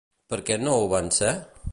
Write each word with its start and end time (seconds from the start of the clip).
Per 0.33 0.39
què 0.47 0.57
no 0.61 0.73
ho 0.77 0.87
van 0.95 1.11
ser? 1.19 1.35